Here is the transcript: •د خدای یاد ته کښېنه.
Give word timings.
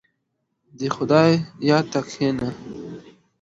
•د 0.77 0.79
خدای 0.95 1.31
یاد 1.69 1.85
ته 1.91 1.99
کښېنه. 2.05 2.49